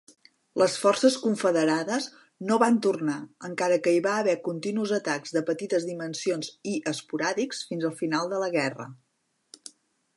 [0.59, 2.05] Les forces confederades
[2.51, 3.17] no van tornar,
[3.49, 8.33] encara que hi va haver continus atacs de petites dimensions i esporàdics fins el final
[8.33, 8.89] de la guerra.